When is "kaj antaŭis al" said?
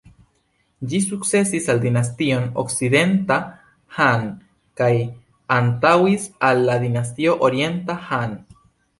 4.81-6.63